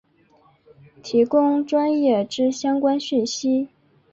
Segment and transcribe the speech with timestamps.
[1.03, 3.69] 提供专业之相关讯息